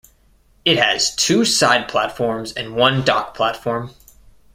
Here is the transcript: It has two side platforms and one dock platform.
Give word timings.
It 0.65 0.79
has 0.79 1.13
two 1.15 1.45
side 1.45 1.87
platforms 1.87 2.51
and 2.53 2.75
one 2.75 3.05
dock 3.05 3.35
platform. 3.37 3.91